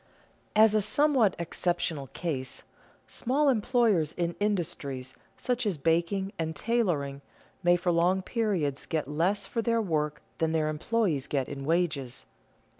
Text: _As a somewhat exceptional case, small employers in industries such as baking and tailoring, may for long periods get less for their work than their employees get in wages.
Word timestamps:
_As 0.55 0.73
a 0.73 0.81
somewhat 0.81 1.35
exceptional 1.37 2.07
case, 2.07 2.63
small 3.07 3.49
employers 3.49 4.13
in 4.13 4.33
industries 4.39 5.13
such 5.37 5.63
as 5.67 5.77
baking 5.77 6.33
and 6.39 6.55
tailoring, 6.55 7.21
may 7.61 7.75
for 7.75 7.91
long 7.91 8.23
periods 8.23 8.87
get 8.87 9.07
less 9.07 9.45
for 9.45 9.61
their 9.61 9.79
work 9.79 10.23
than 10.39 10.53
their 10.53 10.69
employees 10.69 11.27
get 11.27 11.47
in 11.47 11.65
wages. 11.65 12.25